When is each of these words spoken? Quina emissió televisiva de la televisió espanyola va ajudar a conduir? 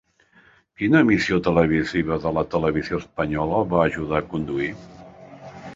Quina 0.81 1.01
emissió 1.05 1.37
televisiva 1.47 2.17
de 2.25 2.33
la 2.39 2.45
televisió 2.57 3.01
espanyola 3.05 3.61
va 3.75 3.83
ajudar 3.91 4.23
a 4.23 4.31
conduir? 4.35 4.73